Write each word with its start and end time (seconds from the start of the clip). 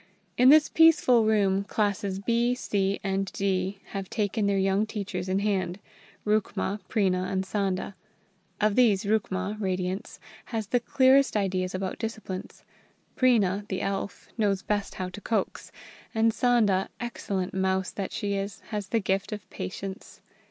In 0.35 0.49
this 0.49 0.67
peaceful 0.67 1.25
room 1.25 1.63
Classes 1.63 2.17
B, 2.17 2.55
C, 2.55 2.99
and 3.03 3.31
D 3.33 3.81
have 3.89 4.09
taken 4.09 4.47
their 4.47 4.57
young 4.57 4.87
teachers 4.87 5.29
in 5.29 5.37
hand 5.37 5.77
Rukma, 6.25 6.79
Preena, 6.89 7.31
and 7.31 7.43
Sanda. 7.45 7.93
Of 8.59 8.73
these 8.73 9.03
Rukma 9.05 9.59
(Radiance) 9.61 10.19
has 10.45 10.65
the 10.65 10.79
clearest 10.79 11.37
ideas 11.37 11.75
about 11.75 11.99
discipline; 11.99 12.47
Preena 13.15 13.67
(the 13.67 13.81
Elf) 13.81 14.27
knows 14.39 14.63
best 14.63 14.95
how 14.95 15.09
to 15.09 15.21
coax; 15.21 15.71
and 16.15 16.31
Sanda, 16.33 16.87
excellent 16.99 17.53
Mouse 17.53 17.91
that 17.91 18.11
she 18.11 18.33
is, 18.33 18.61
has 18.69 18.87
the 18.87 18.99
gift 18.99 19.31
of 19.31 19.47
patience. 19.51 20.19